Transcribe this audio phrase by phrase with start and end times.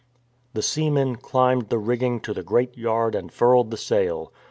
[0.55, 4.33] The seamen climbed the rigging to the great yard and furled the sail.